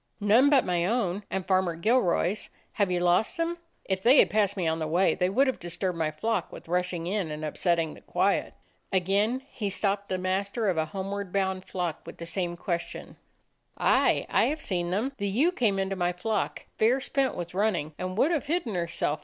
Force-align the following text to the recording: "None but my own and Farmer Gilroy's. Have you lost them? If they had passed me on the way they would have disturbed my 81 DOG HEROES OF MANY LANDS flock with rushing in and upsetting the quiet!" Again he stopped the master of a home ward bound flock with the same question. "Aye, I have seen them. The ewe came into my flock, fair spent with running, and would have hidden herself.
"None 0.19 0.49
but 0.49 0.65
my 0.65 0.83
own 0.83 1.21
and 1.29 1.45
Farmer 1.45 1.75
Gilroy's. 1.75 2.49
Have 2.71 2.89
you 2.89 3.01
lost 3.01 3.37
them? 3.37 3.59
If 3.85 4.01
they 4.01 4.17
had 4.17 4.31
passed 4.31 4.57
me 4.57 4.67
on 4.67 4.79
the 4.79 4.87
way 4.87 5.13
they 5.13 5.29
would 5.29 5.45
have 5.45 5.59
disturbed 5.59 5.95
my 5.95 6.07
81 6.07 6.09
DOG 6.09 6.17
HEROES 6.17 6.17
OF 6.17 6.23
MANY 6.23 6.31
LANDS 6.31 6.47
flock 6.47 6.51
with 6.51 6.67
rushing 6.67 7.05
in 7.05 7.31
and 7.31 7.45
upsetting 7.45 7.93
the 7.93 8.01
quiet!" 8.01 8.53
Again 8.91 9.43
he 9.51 9.69
stopped 9.69 10.09
the 10.09 10.17
master 10.17 10.69
of 10.69 10.77
a 10.79 10.85
home 10.87 11.11
ward 11.11 11.31
bound 11.31 11.65
flock 11.65 12.01
with 12.07 12.17
the 12.17 12.25
same 12.25 12.57
question. 12.57 13.17
"Aye, 13.77 14.25
I 14.27 14.45
have 14.45 14.59
seen 14.59 14.89
them. 14.89 15.11
The 15.17 15.27
ewe 15.29 15.51
came 15.51 15.77
into 15.77 15.95
my 15.95 16.13
flock, 16.13 16.63
fair 16.79 16.99
spent 16.99 17.35
with 17.35 17.53
running, 17.53 17.93
and 17.99 18.17
would 18.17 18.31
have 18.31 18.47
hidden 18.47 18.73
herself. 18.73 19.19